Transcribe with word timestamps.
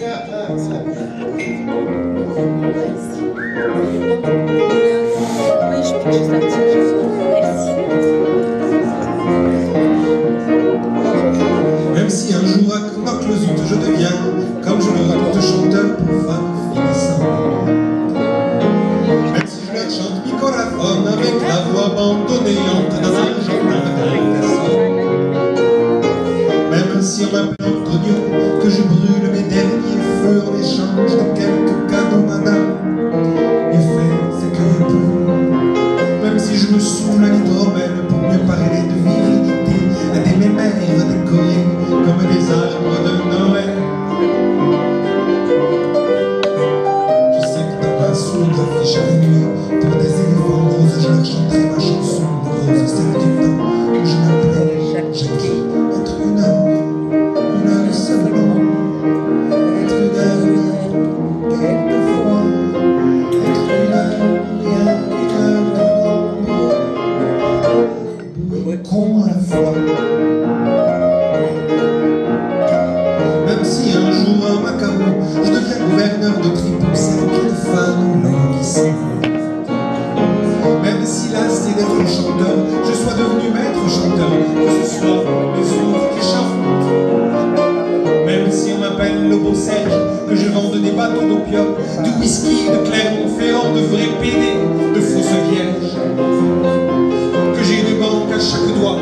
Même 0.00 0.08
si 12.08 12.32
un 12.32 12.40
jour 12.40 12.74
à 12.74 12.80
Knock-le-Zout 12.96 13.60
je 13.68 13.74
deviens, 13.74 14.08
comme 14.64 14.80
je 14.80 14.88
le 14.88 15.02
raconte, 15.06 15.42
chanteur 15.42 15.96
pour 15.96 16.08
femmes. 16.26 16.50
Même 19.34 19.46
si 19.46 19.58
je 19.66 19.72
leur 19.74 19.90
chante 19.90 20.24
microphone 20.24 21.08
avec 21.08 21.34
la 21.46 21.58
voix 21.70 21.86
abandonnéante 21.92 22.92
dans 23.02 23.14
un 23.16 23.24
d'invitation. 24.08 24.74
Même 26.70 27.02
si 27.02 27.20
on 27.26 27.32
m'appelle 27.36 27.66
Antonio, 27.66 28.16
que 28.62 28.68
je 28.70 28.82
brûle 28.82 29.19
décorées 41.30 41.54
comme 41.54 41.69
de 76.20 76.50
Tripouxin, 76.54 77.24
quelle 77.32 77.54
femme 77.54 78.22
languissante. 78.22 79.24
Même 80.82 81.04
si 81.04 81.32
lassé 81.32 81.72
d'être 81.74 82.06
chanteur, 82.08 82.56
je 82.84 82.92
sois 82.92 83.14
devenu 83.14 83.48
maître 83.54 83.88
chanteur, 83.88 84.28
que 84.54 84.84
ce 84.84 84.98
soit 84.98 85.24
les 85.56 85.68
autres 85.80 86.10
qui 86.14 86.20
chantent. 86.20 86.60
Même 88.26 88.50
si 88.50 88.72
on 88.76 88.80
m'appelle 88.80 89.30
le 89.30 89.36
beau 89.36 89.54
Serge, 89.54 89.98
que 90.28 90.36
je 90.36 90.48
vende 90.50 90.76
des 90.82 90.90
bateaux 90.90 91.26
d'opium, 91.26 91.68
du 92.04 92.10
whisky, 92.20 92.68
de 92.68 92.86
Clermont-Ferrand, 92.86 93.72
de 93.74 93.80
vrais 93.80 94.12
PD, 94.20 94.58
de 94.94 95.00
fausses 95.00 95.38
vierges. 95.50 95.94
Que 97.56 97.64
j'ai 97.64 97.80
une 97.80 97.98
banque 97.98 98.30
à 98.34 98.38
chaque 98.38 98.68
doigt 98.78 98.98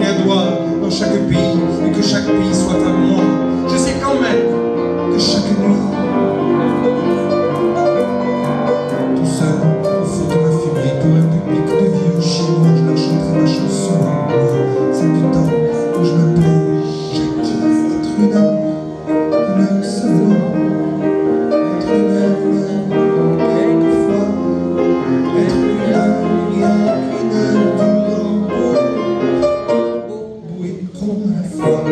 et 0.00 0.06
un 0.06 0.24
doigt 0.24 0.58
dans 0.82 0.90
chaque 0.90 1.18
pays, 1.28 1.58
et 1.86 1.90
que 1.92 2.02
chaque 2.02 2.26
pays 2.26 2.54
soit 2.54 2.80
à 2.80 2.91
C'est 15.02 15.12
du 15.14 15.22
temps 15.32 15.50
où 15.98 16.04
je 16.04 16.12
m'appelais 16.12 16.62
Jackie. 17.12 17.58
Être 17.98 18.12
une 18.20 18.32
heure, 18.34 18.54
une 19.08 19.62
heure 19.64 19.82
seulement. 19.84 20.42
Être 21.74 21.90
une 21.92 22.10
rien, 22.14 22.36
quelquefois. 23.50 24.26
Être 25.40 25.62
une 25.72 25.82
heure, 25.92 26.18
rien 26.54 26.74
qu'une 27.10 27.32
heure 27.34 27.58
durant 28.08 28.36
beau, 30.06 30.22
beau 30.46 30.62
et 30.64 30.76
con 30.96 31.14
à 31.26 31.42
la. 31.42 31.82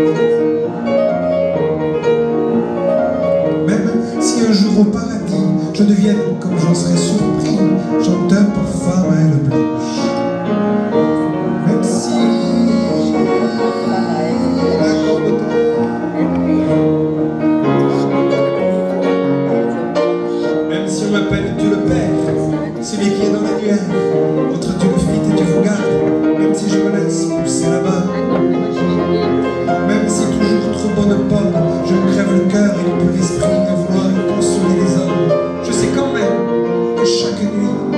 Même 3.66 3.91
si 4.20 4.37
un 4.47 4.53
jour 4.53 4.75
au 4.82 4.84
paradis 4.84 5.50
je 5.75 5.82
devienne, 5.82 6.22
comme 6.38 6.56
j'en 6.60 6.75
serais 6.76 6.97
surpris, 6.97 7.59
chanteur 8.04 8.44
regard, 23.70 24.50
votre 24.50 24.78
Dieu 24.78 24.88
me 24.88 24.98
fit 24.98 25.31
et 25.31 25.34
Dieu 25.36 25.44
vous 25.44 26.38
même 26.38 26.54
si 26.54 26.69
je 26.69 26.78
me 26.78 26.91
laisse 26.91 27.25
pousser 27.25 27.70
là-bas. 27.70 28.04
Même 29.86 30.08
si 30.08 30.22
toujours 30.25 30.72
trop 30.72 30.88
bonne 30.97 31.28
pomme, 31.28 31.53
je 31.86 31.94
me 31.94 32.12
crève 32.12 32.32
le 32.32 32.50
cœur 32.50 32.75
et 32.75 32.82
le 32.82 33.12
pur 33.12 33.22
esprit 33.22 33.44
à 33.44 33.75
vouloir 33.75 34.10
consoler 34.34 34.75
les 34.82 34.97
hommes. 34.97 35.62
Je 35.64 35.72
sais 35.72 35.88
quand 35.94 36.12
même 36.12 36.97
que 36.97 37.04
chaque 37.04 37.41
nuit, 37.41 37.89